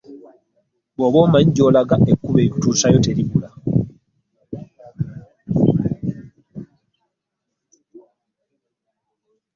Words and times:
Bwoba 0.95 1.17
omanyi 1.25 1.51
gy'olaga 1.55 1.95
ekkubo 2.11 2.37
erikutuusaayo 2.41 2.99
teribula. 3.05 3.49